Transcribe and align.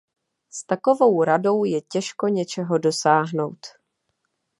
S 0.49 0.63
takovou 0.63 1.23
Radou 1.23 1.63
je 1.63 1.81
těžko 1.81 2.27
něčeho 2.27 2.77
dosáhnout. 2.77 3.67